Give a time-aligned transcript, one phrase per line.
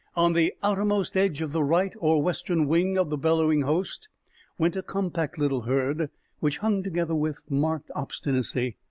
[0.15, 4.09] On the outermost edge of the right or western wing of the bellowing host
[4.57, 8.77] went a compact little herd, which hung together with marked obstinacy.